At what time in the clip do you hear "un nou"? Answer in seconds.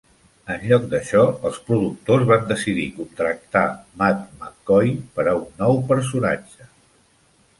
5.43-5.77